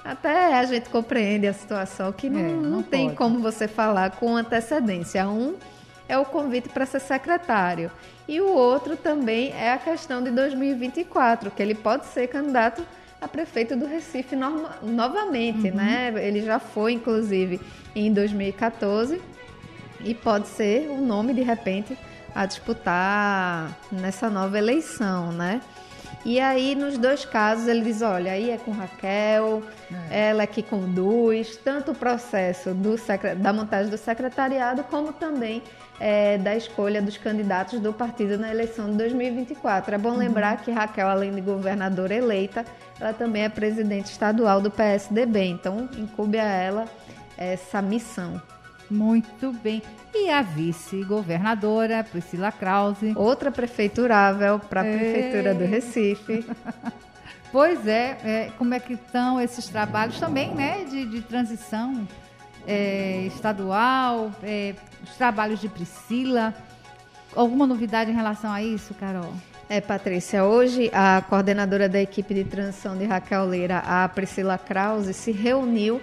até 0.04 0.58
a 0.58 0.64
gente 0.64 0.88
compreende 0.88 1.46
a 1.46 1.52
situação 1.52 2.12
que 2.12 2.28
não, 2.28 2.40
é, 2.40 2.42
não, 2.42 2.62
não 2.62 2.82
tem 2.82 3.14
como 3.14 3.40
você 3.40 3.68
falar 3.68 4.12
com 4.12 4.36
antecedência. 4.36 5.28
Um 5.28 5.56
é 6.08 6.18
o 6.18 6.24
convite 6.24 6.68
para 6.68 6.84
ser 6.86 7.00
secretário 7.00 7.90
e 8.26 8.40
o 8.40 8.48
outro 8.48 8.96
também 8.96 9.52
é 9.52 9.72
a 9.72 9.78
questão 9.78 10.22
de 10.22 10.30
2024, 10.30 11.50
que 11.50 11.62
ele 11.62 11.74
pode 11.74 12.06
ser 12.06 12.26
candidato 12.28 12.84
a 13.20 13.28
prefeito 13.28 13.76
do 13.76 13.86
Recife 13.86 14.34
no, 14.34 14.68
novamente, 14.82 15.68
uhum. 15.68 15.74
né? 15.74 16.12
Ele 16.16 16.40
já 16.40 16.58
foi, 16.58 16.92
inclusive, 16.92 17.60
em 17.94 18.12
2014 18.12 19.20
e 20.00 20.14
pode 20.14 20.48
ser 20.48 20.88
o 20.88 20.94
um 20.94 21.06
nome 21.06 21.34
de 21.34 21.42
repente 21.42 21.96
a 22.34 22.46
disputar 22.46 23.76
nessa 23.92 24.30
nova 24.30 24.56
eleição, 24.56 25.32
né? 25.32 25.60
E 26.24 26.38
aí, 26.38 26.74
nos 26.74 26.98
dois 26.98 27.24
casos, 27.24 27.66
ele 27.66 27.82
diz: 27.82 28.02
olha, 28.02 28.32
aí 28.32 28.50
é 28.50 28.58
com 28.58 28.70
Raquel, 28.72 29.62
é. 30.10 30.28
ela 30.28 30.42
é 30.42 30.46
que 30.46 30.62
conduz 30.62 31.56
tanto 31.56 31.92
o 31.92 31.94
processo 31.94 32.74
do, 32.74 32.94
da 33.38 33.52
montagem 33.52 33.90
do 33.90 33.96
secretariado, 33.96 34.84
como 34.84 35.12
também 35.12 35.62
é, 35.98 36.36
da 36.38 36.54
escolha 36.54 37.00
dos 37.00 37.16
candidatos 37.16 37.80
do 37.80 37.92
partido 37.92 38.38
na 38.38 38.50
eleição 38.50 38.90
de 38.90 38.96
2024. 38.96 39.94
É 39.94 39.98
bom 39.98 40.10
uhum. 40.10 40.16
lembrar 40.16 40.58
que 40.58 40.70
Raquel, 40.70 41.08
além 41.08 41.34
de 41.34 41.40
governadora 41.40 42.14
eleita, 42.14 42.64
ela 43.00 43.14
também 43.14 43.44
é 43.44 43.48
presidente 43.48 44.06
estadual 44.06 44.60
do 44.60 44.70
PSDB, 44.70 45.44
então 45.44 45.88
incube 45.96 46.38
a 46.38 46.44
ela 46.44 46.84
essa 47.36 47.80
missão. 47.80 48.40
Muito 48.90 49.52
bem. 49.62 49.82
E 50.12 50.28
a 50.28 50.42
vice-governadora, 50.42 52.02
Priscila 52.02 52.50
Krause. 52.50 53.12
Outra 53.16 53.50
prefeiturável 53.50 54.58
para 54.58 54.80
a 54.80 54.86
é... 54.86 54.98
Prefeitura 54.98 55.54
do 55.54 55.64
Recife. 55.64 56.44
pois 57.52 57.86
é, 57.86 58.18
é, 58.24 58.52
como 58.58 58.74
é 58.74 58.80
que 58.80 58.94
estão 58.94 59.40
esses 59.40 59.68
trabalhos 59.68 60.18
também, 60.18 60.52
né, 60.54 60.84
de, 60.84 61.06
de 61.06 61.20
transição 61.20 62.06
é, 62.66 63.22
estadual, 63.26 64.32
é, 64.42 64.74
os 65.02 65.16
trabalhos 65.16 65.60
de 65.60 65.68
Priscila. 65.68 66.52
Alguma 67.34 67.66
novidade 67.66 68.10
em 68.10 68.14
relação 68.14 68.52
a 68.52 68.62
isso, 68.62 68.92
Carol? 68.94 69.32
É, 69.68 69.80
Patrícia, 69.80 70.44
hoje 70.44 70.90
a 70.92 71.22
coordenadora 71.28 71.88
da 71.88 72.00
equipe 72.02 72.34
de 72.34 72.42
transição 72.42 72.98
de 72.98 73.04
Raquel 73.04 73.44
Leira, 73.44 73.78
a 73.78 74.08
Priscila 74.08 74.58
Krause, 74.58 75.14
se 75.14 75.30
reuniu 75.30 76.00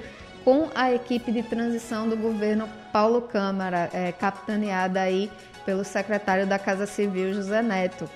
com 0.48 0.70
a 0.74 0.94
equipe 0.94 1.30
de 1.30 1.44
transição 1.44 2.08
do 2.08 2.16
governo 2.16 2.70
Paulo 2.90 3.22
Câmara, 3.22 3.90
é, 3.92 4.14
capitaneada 4.14 5.02
aí 5.02 5.30
pelo 5.66 5.84
secretário 5.84 6.48
da 6.48 6.58
Casa 6.58 6.86
Civil, 6.86 7.34
José 7.34 7.62
Neto. 7.62 8.10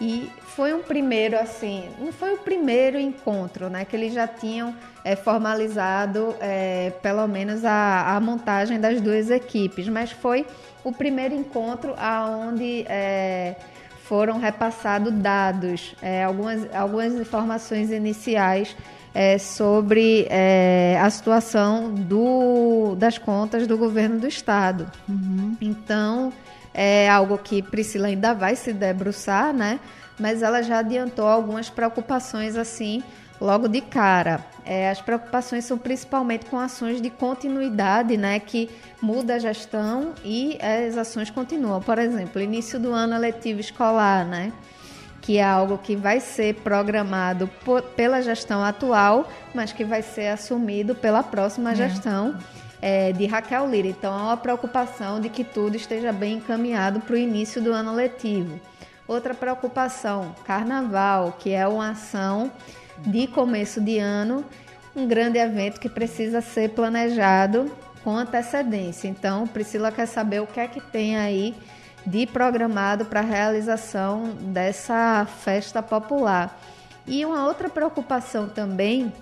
E 0.00 0.28
foi 0.40 0.74
um 0.74 0.82
primeiro, 0.82 1.38
assim, 1.38 1.88
não 2.00 2.10
foi 2.12 2.34
o 2.34 2.38
primeiro 2.38 2.98
encontro, 2.98 3.70
né? 3.70 3.84
Que 3.84 3.94
eles 3.94 4.12
já 4.12 4.26
tinham 4.26 4.74
é, 5.04 5.14
formalizado 5.14 6.34
é, 6.40 6.90
pelo 7.00 7.28
menos 7.28 7.64
a, 7.64 8.16
a, 8.16 8.18
montagem 8.18 8.80
das 8.80 9.00
duas 9.00 9.30
equipes, 9.30 9.88
mas 9.88 10.10
foi 10.10 10.44
o 10.82 10.90
primeiro 10.90 11.32
encontro 11.32 11.94
aonde 11.96 12.84
é, 12.88 13.54
foram 14.02 14.40
repassados 14.40 15.12
dados, 15.12 15.94
é, 16.02 16.24
algumas, 16.24 16.74
algumas 16.74 17.14
informações 17.14 17.92
iniciais 17.92 18.74
é, 19.14 19.38
sobre 19.38 20.26
é, 20.30 20.98
a 21.00 21.10
situação 21.10 21.92
do, 21.92 22.94
das 22.96 23.18
contas 23.18 23.66
do 23.66 23.76
governo 23.76 24.18
do 24.18 24.26
estado. 24.26 24.90
Uhum. 25.08 25.56
Então, 25.60 26.32
é 26.72 27.08
algo 27.08 27.38
que 27.38 27.62
Priscila 27.62 28.08
ainda 28.08 28.34
vai 28.34 28.54
se 28.54 28.72
debruçar, 28.72 29.52
né? 29.52 29.80
Mas 30.18 30.42
ela 30.42 30.62
já 30.62 30.78
adiantou 30.78 31.26
algumas 31.26 31.70
preocupações 31.70 32.56
assim 32.56 33.02
logo 33.40 33.68
de 33.68 33.80
cara. 33.80 34.44
É, 34.64 34.90
as 34.90 35.00
preocupações 35.00 35.64
são 35.64 35.78
principalmente 35.78 36.46
com 36.46 36.58
ações 36.58 37.00
de 37.00 37.08
continuidade, 37.08 38.16
né, 38.16 38.38
que 38.38 38.68
muda 39.00 39.34
a 39.34 39.38
gestão 39.38 40.12
e 40.24 40.58
as 40.60 40.96
ações 40.96 41.30
continuam. 41.30 41.80
Por 41.80 41.98
exemplo, 41.98 42.42
início 42.42 42.78
do 42.78 42.92
ano 42.92 43.16
letivo 43.18 43.60
escolar, 43.60 44.26
né? 44.26 44.52
Que 45.28 45.36
é 45.36 45.44
algo 45.44 45.76
que 45.76 45.94
vai 45.94 46.20
ser 46.20 46.54
programado 46.54 47.48
por, 47.62 47.82
pela 47.82 48.22
gestão 48.22 48.64
atual, 48.64 49.30
mas 49.54 49.72
que 49.74 49.84
vai 49.84 50.00
ser 50.00 50.28
assumido 50.28 50.94
pela 50.94 51.22
próxima 51.22 51.72
é. 51.72 51.74
gestão 51.74 52.34
é, 52.80 53.12
de 53.12 53.26
Raquel 53.26 53.68
Lira. 53.68 53.88
Então, 53.88 54.10
há 54.10 54.22
uma 54.22 54.38
preocupação 54.38 55.20
de 55.20 55.28
que 55.28 55.44
tudo 55.44 55.76
esteja 55.76 56.14
bem 56.14 56.36
encaminhado 56.36 57.00
para 57.00 57.12
o 57.12 57.18
início 57.18 57.60
do 57.60 57.74
ano 57.74 57.92
letivo. 57.92 58.58
Outra 59.06 59.34
preocupação, 59.34 60.34
carnaval, 60.46 61.36
que 61.38 61.50
é 61.50 61.68
uma 61.68 61.90
ação 61.90 62.50
de 62.96 63.26
começo 63.26 63.82
de 63.82 63.98
ano, 63.98 64.42
um 64.96 65.06
grande 65.06 65.36
evento 65.36 65.78
que 65.78 65.90
precisa 65.90 66.40
ser 66.40 66.70
planejado 66.70 67.70
com 68.02 68.16
antecedência. 68.16 69.08
Então, 69.08 69.46
Priscila 69.46 69.92
quer 69.92 70.06
saber 70.06 70.40
o 70.40 70.46
que 70.46 70.58
é 70.58 70.66
que 70.66 70.80
tem 70.80 71.18
aí 71.18 71.54
de 72.06 72.26
programado 72.26 73.04
para 73.04 73.20
a 73.20 73.22
realização 73.22 74.34
dessa 74.40 75.26
festa 75.44 75.82
popular. 75.82 76.58
E 77.06 77.24
uma 77.24 77.46
outra 77.46 77.68
preocupação 77.68 78.48
também 78.48 79.12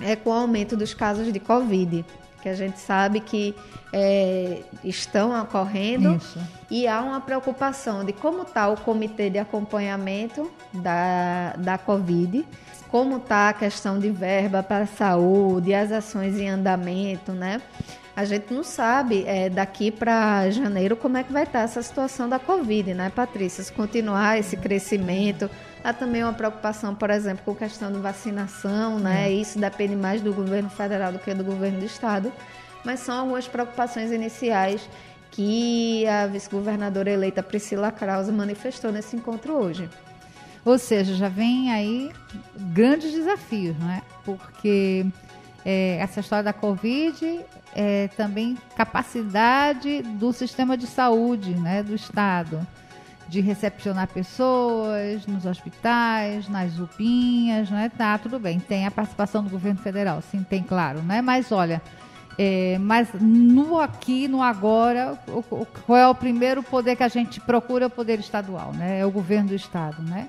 é 0.00 0.16
com 0.16 0.30
o 0.30 0.32
aumento 0.32 0.76
dos 0.76 0.94
casos 0.94 1.32
de 1.32 1.38
Covid, 1.38 2.04
que 2.42 2.48
a 2.48 2.54
gente 2.54 2.80
sabe 2.80 3.20
que 3.20 3.54
é, 3.92 4.62
estão 4.82 5.38
ocorrendo 5.40 6.16
Isso. 6.16 6.38
e 6.70 6.88
há 6.88 7.00
uma 7.02 7.20
preocupação 7.20 8.04
de 8.04 8.12
como 8.12 8.42
está 8.42 8.68
o 8.68 8.76
comitê 8.76 9.28
de 9.28 9.38
acompanhamento 9.38 10.50
da, 10.72 11.54
da 11.58 11.78
Covid, 11.78 12.46
como 12.90 13.18
está 13.18 13.50
a 13.50 13.52
questão 13.52 13.98
de 13.98 14.10
verba 14.10 14.62
para 14.62 14.84
a 14.84 14.86
saúde, 14.86 15.74
as 15.74 15.92
ações 15.92 16.36
em 16.38 16.48
andamento, 16.48 17.32
né? 17.32 17.60
A 18.20 18.24
gente 18.24 18.52
não 18.52 18.62
sabe 18.62 19.24
é, 19.26 19.48
daqui 19.48 19.90
para 19.90 20.50
janeiro 20.50 20.96
como 20.96 21.16
é 21.16 21.24
que 21.24 21.32
vai 21.32 21.44
estar 21.44 21.60
tá 21.60 21.64
essa 21.64 21.82
situação 21.82 22.28
da 22.28 22.38
Covid, 22.38 22.94
né, 22.94 23.10
Patrícia? 23.14 23.64
Se 23.64 23.72
continuar 23.72 24.38
esse 24.38 24.56
crescimento, 24.56 25.50
há 25.82 25.92
também 25.92 26.22
uma 26.22 26.32
preocupação, 26.32 26.94
por 26.94 27.10
exemplo, 27.10 27.42
com 27.44 27.52
a 27.52 27.56
questão 27.56 27.90
de 27.90 27.98
vacinação, 27.98 28.98
né? 28.98 29.28
É. 29.28 29.32
Isso 29.32 29.58
depende 29.58 29.96
mais 29.96 30.20
do 30.20 30.32
governo 30.34 30.68
federal 30.68 31.12
do 31.12 31.18
que 31.18 31.32
do 31.32 31.44
governo 31.44 31.80
do 31.80 31.86
estado 31.86 32.32
mas 32.84 33.00
são 33.00 33.18
algumas 33.20 33.46
preocupações 33.46 34.10
iniciais 34.10 34.88
que 35.30 36.06
a 36.06 36.26
vice-governadora 36.26 37.10
eleita 37.10 37.42
Priscila 37.42 37.92
Krause 37.92 38.32
manifestou 38.32 38.90
nesse 38.90 39.16
encontro 39.16 39.54
hoje. 39.54 39.88
Ou 40.64 40.78
seja, 40.78 41.14
já 41.14 41.28
vem 41.28 41.72
aí 41.72 42.12
grandes 42.56 43.12
desafios, 43.12 43.78
não 43.78 43.90
é? 43.90 44.02
Porque 44.24 45.06
é, 45.64 45.96
essa 45.96 46.20
história 46.20 46.44
da 46.44 46.52
Covid 46.52 47.40
é 47.74 48.08
também 48.16 48.56
capacidade 48.76 50.02
do 50.02 50.32
sistema 50.32 50.76
de 50.76 50.86
saúde, 50.86 51.54
né, 51.54 51.82
do 51.82 51.94
Estado, 51.94 52.66
de 53.28 53.40
recepcionar 53.40 54.08
pessoas 54.08 55.24
nos 55.26 55.46
hospitais, 55.46 56.48
nas 56.48 56.78
UPinhas, 56.78 57.70
né? 57.70 57.88
Tá, 57.96 58.18
tudo 58.18 58.40
bem. 58.40 58.58
Tem 58.58 58.86
a 58.86 58.90
participação 58.90 59.44
do 59.44 59.50
governo 59.50 59.78
federal, 59.80 60.20
sim, 60.20 60.42
tem, 60.42 60.64
claro, 60.64 61.00
né? 61.02 61.22
Mas 61.22 61.52
olha, 61.52 61.80
é, 62.36 62.76
mas 62.78 63.08
no 63.20 63.78
aqui, 63.78 64.26
no 64.26 64.42
agora, 64.42 65.16
o, 65.28 65.44
o, 65.50 65.66
qual 65.86 65.98
é 65.98 66.08
o 66.08 66.14
primeiro 66.14 66.62
poder 66.62 66.96
que 66.96 67.04
a 67.04 67.08
gente 67.08 67.40
procura? 67.40 67.84
É 67.84 67.86
o 67.86 67.90
poder 67.90 68.18
estadual, 68.18 68.72
né? 68.72 68.98
É 68.98 69.06
o 69.06 69.10
governo 69.12 69.50
do 69.50 69.54
estado, 69.54 70.02
né? 70.02 70.28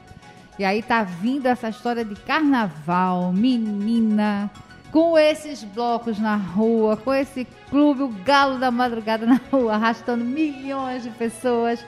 E 0.59 0.63
aí 0.63 0.83
tá 0.83 1.03
vindo 1.03 1.47
essa 1.47 1.69
história 1.69 2.05
de 2.05 2.15
carnaval, 2.15 3.33
menina, 3.33 4.51
com 4.91 5.17
esses 5.17 5.63
blocos 5.63 6.19
na 6.19 6.35
rua, 6.35 6.97
com 6.97 7.13
esse 7.13 7.45
clube, 7.69 8.03
o 8.03 8.09
galo 8.09 8.59
da 8.59 8.69
madrugada 8.69 9.25
na 9.27 9.39
rua, 9.51 9.75
arrastando 9.75 10.23
milhões 10.23 11.03
de 11.03 11.09
pessoas. 11.11 11.83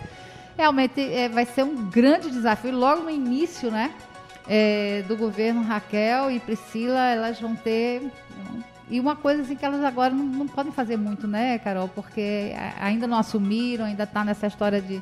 Realmente 0.58 1.02
é, 1.02 1.28
vai 1.28 1.46
ser 1.46 1.64
um 1.64 1.90
grande 1.90 2.30
desafio. 2.30 2.76
Logo 2.76 3.04
no 3.04 3.10
início, 3.10 3.72
né? 3.72 3.94
É, 4.48 5.04
do 5.08 5.16
governo 5.16 5.62
Raquel 5.62 6.30
e 6.30 6.40
Priscila, 6.40 7.00
elas 7.00 7.40
vão 7.40 7.56
ter 7.56 8.12
e 8.90 9.00
uma 9.00 9.16
coisa 9.16 9.42
assim 9.42 9.56
que 9.56 9.66
elas 9.66 9.84
agora 9.84 10.14
não, 10.14 10.26
não 10.26 10.48
podem 10.48 10.72
fazer 10.72 10.98
muito, 10.98 11.28
né, 11.28 11.58
Carol? 11.60 11.88
Porque 11.88 12.54
ainda 12.80 13.08
não 13.08 13.18
assumiram, 13.18 13.86
ainda 13.86 14.04
está 14.04 14.24
nessa 14.24 14.48
história 14.48 14.82
de, 14.82 15.02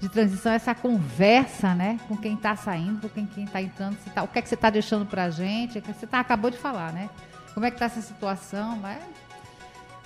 de 0.00 0.08
transição, 0.08 0.52
essa 0.52 0.74
conversa, 0.74 1.74
né? 1.74 1.98
Com 2.06 2.16
quem 2.16 2.34
está 2.34 2.54
saindo, 2.54 3.08
com 3.08 3.26
quem 3.26 3.44
está 3.44 3.60
entrando, 3.60 3.96
tá, 4.14 4.22
o 4.22 4.28
que 4.28 4.38
é 4.38 4.42
que 4.42 4.48
você 4.48 4.54
está 4.54 4.70
deixando 4.70 5.04
para 5.06 5.24
a 5.24 5.30
gente, 5.30 5.80
que 5.80 5.92
você 5.92 6.06
tá, 6.06 6.20
acabou 6.20 6.50
de 6.50 6.58
falar, 6.58 6.92
né? 6.92 7.10
Como 7.52 7.66
é 7.66 7.70
que 7.70 7.76
está 7.76 7.86
essa 7.86 8.00
situação, 8.00 8.78
vai, 8.80 8.98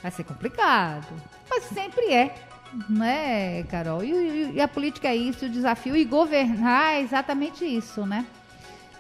vai 0.03 0.11
ser 0.11 0.25
complicado. 0.25 1.07
Mas 1.51 1.65
sempre 1.65 2.13
é, 2.13 2.35
né, 2.89 3.63
Carol? 3.65 4.03
E, 4.03 4.11
e, 4.11 4.53
e 4.55 4.61
a 4.61 4.69
política 4.69 5.09
é 5.09 5.17
isso, 5.17 5.45
o 5.45 5.49
desafio, 5.49 5.95
e 5.95 6.05
governar 6.05 6.95
é 6.95 7.01
exatamente 7.01 7.65
isso, 7.65 8.07
né? 8.07 8.25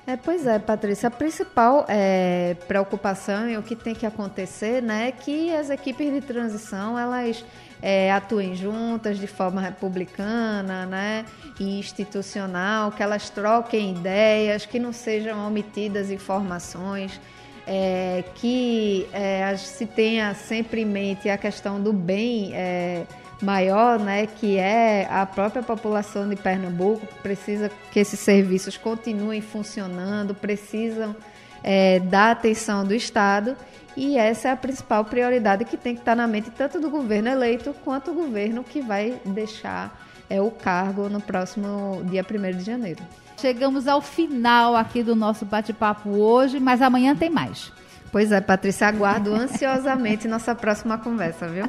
É, 0.06 0.16
pois 0.16 0.46
é, 0.46 0.58
Patrícia. 0.58 1.06
A 1.06 1.10
principal 1.10 1.86
é, 1.88 2.56
preocupação 2.66 3.48
e 3.48 3.56
o 3.56 3.62
que 3.62 3.76
tem 3.76 3.94
que 3.94 4.04
acontecer 4.04 4.82
né, 4.82 5.08
é 5.08 5.12
que 5.12 5.54
as 5.54 5.70
equipes 5.70 6.12
de 6.12 6.20
transição 6.20 6.98
elas 6.98 7.44
é, 7.82 8.12
atuem 8.12 8.54
juntas 8.54 9.18
de 9.18 9.26
forma 9.26 9.60
republicana 9.60 10.86
né, 10.86 11.26
e 11.58 11.80
institucional, 11.80 12.92
que 12.92 13.02
elas 13.02 13.28
troquem 13.28 13.90
ideias, 13.90 14.64
que 14.64 14.78
não 14.78 14.92
sejam 14.92 15.44
omitidas 15.44 16.10
informações. 16.10 17.20
É, 17.64 18.24
que 18.34 19.06
é, 19.12 19.56
se 19.56 19.86
tenha 19.86 20.34
sempre 20.34 20.80
em 20.80 20.84
mente 20.84 21.28
a 21.28 21.38
questão 21.38 21.80
do 21.80 21.92
bem 21.92 22.50
é, 22.52 23.06
maior, 23.40 24.00
né, 24.00 24.26
que 24.26 24.58
é 24.58 25.06
a 25.08 25.24
própria 25.24 25.62
população 25.62 26.28
de 26.28 26.34
Pernambuco, 26.34 27.06
precisa 27.22 27.70
que 27.92 28.00
esses 28.00 28.18
serviços 28.18 28.76
continuem 28.76 29.40
funcionando, 29.40 30.34
precisam 30.34 31.14
é, 31.62 32.00
da 32.00 32.32
atenção 32.32 32.84
do 32.84 32.94
Estado 32.94 33.56
e 33.96 34.16
essa 34.16 34.48
é 34.48 34.52
a 34.52 34.56
principal 34.56 35.04
prioridade 35.04 35.64
que 35.64 35.76
tem 35.76 35.94
que 35.94 36.00
estar 36.00 36.16
na 36.16 36.26
mente 36.26 36.50
tanto 36.50 36.80
do 36.80 36.90
governo 36.90 37.28
eleito 37.28 37.74
quanto 37.84 38.12
do 38.12 38.22
governo 38.22 38.64
que 38.64 38.80
vai 38.80 39.20
deixar 39.24 40.00
é, 40.28 40.40
o 40.40 40.50
cargo 40.50 41.08
no 41.08 41.20
próximo 41.20 42.02
dia 42.04 42.24
1 42.24 42.56
de 42.58 42.64
janeiro. 42.64 43.02
Chegamos 43.36 43.88
ao 43.88 44.00
final 44.00 44.76
aqui 44.76 45.02
do 45.02 45.16
nosso 45.16 45.44
bate-papo 45.44 46.10
hoje, 46.10 46.60
mas 46.60 46.80
amanhã 46.80 47.14
tem 47.14 47.28
mais. 47.28 47.72
Pois 48.10 48.30
é, 48.30 48.40
Patrícia, 48.40 48.86
aguardo 48.86 49.32
ansiosamente 49.34 50.28
nossa 50.28 50.54
próxima 50.54 50.96
conversa, 50.98 51.48
viu? 51.48 51.68